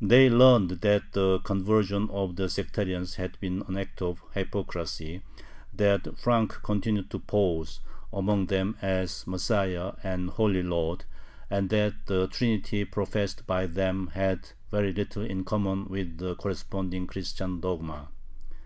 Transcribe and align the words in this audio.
They 0.00 0.30
learned 0.30 0.70
that 0.80 1.02
the 1.12 1.38
conversion 1.40 2.08
of 2.08 2.36
the 2.36 2.48
sectarians 2.48 3.16
had 3.16 3.38
been 3.40 3.62
an 3.68 3.76
act 3.76 4.00
of 4.00 4.22
hypocrisy, 4.32 5.20
that 5.74 6.18
Frank 6.18 6.60
continued 6.62 7.10
to 7.10 7.18
pose 7.18 7.80
among 8.10 8.46
them 8.46 8.78
as 8.80 9.26
Messiah 9.26 9.92
and 10.02 10.30
"Holy 10.30 10.62
Lord," 10.62 11.04
and 11.50 11.68
that 11.68 12.06
the 12.06 12.26
Trinity 12.26 12.86
professed 12.86 13.46
by 13.46 13.66
them 13.66 14.06
had 14.14 14.48
very 14.70 14.94
little 14.94 15.24
in 15.26 15.44
common 15.44 15.88
with 15.88 16.16
the 16.16 16.36
corresponding 16.36 17.06
Christian 17.06 17.60
dogma. 17.60 18.08